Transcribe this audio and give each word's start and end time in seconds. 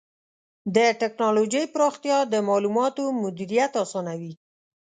د 0.75 0.77
ټکنالوجۍ 1.01 1.63
پراختیا 1.73 2.17
د 2.33 2.35
معلوماتو 2.49 3.03
مدیریت 3.21 3.71
آسانوي. 3.83 4.33